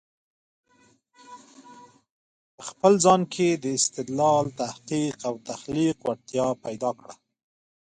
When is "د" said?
3.63-3.65